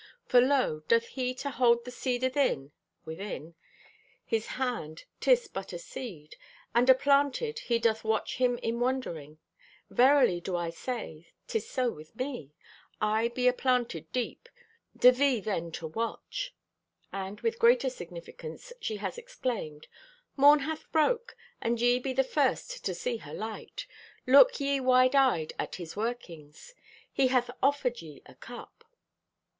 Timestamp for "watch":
8.03-8.37, 15.85-16.55